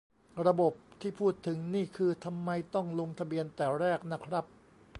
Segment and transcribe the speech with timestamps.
[0.45, 4.45] "ระบบ" ที่พูดถึงนี่คือ ทำไมต้องลงทะเบียนแต่แรกน่ะครับ